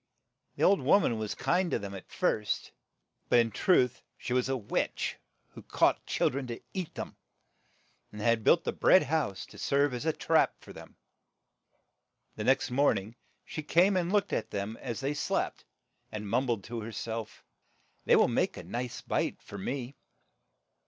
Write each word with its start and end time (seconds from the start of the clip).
The 0.55 0.63
old 0.63 0.81
worn 0.81 1.03
an 1.05 1.19
was 1.19 1.35
kind 1.35 1.69
to 1.69 1.77
them 1.77 1.93
at 1.93 2.11
first, 2.11 2.71
but 3.29 3.37
in 3.37 3.51
truth 3.51 4.01
she 4.17 4.33
was 4.33 4.49
a 4.49 4.57
witch 4.57 5.17
who 5.49 5.61
caught 5.61 6.07
chil 6.07 6.31
dren 6.31 6.47
to 6.47 6.59
eat 6.73 6.95
them, 6.95 7.17
and 8.11 8.19
had 8.19 8.43
built 8.43 8.63
the 8.63 8.71
bread 8.73 9.03
house 9.03 9.45
to 9.45 9.59
serve 9.59 9.93
as 9.93 10.03
a 10.07 10.11
trap 10.11 10.55
for 10.59 10.73
them. 10.73 10.95
The 12.35 12.43
next 12.43 12.71
morn 12.71 12.97
ing 12.97 13.15
she 13.45 13.61
came 13.61 13.95
and 13.95 14.11
looked 14.11 14.33
at 14.33 14.49
them 14.49 14.75
as 14.77 15.01
they 15.01 15.13
slept, 15.13 15.65
and 16.11 16.27
mum 16.27 16.47
bled 16.47 16.63
to 16.63 16.81
her 16.81 16.91
self, 16.91 17.45
''They 18.07 18.15
will 18.15 18.27
make 18.27 18.57
a 18.57 18.63
nice 18.63 19.01
bite 19.01 19.39
for 19.43 19.59
me." 19.59 19.97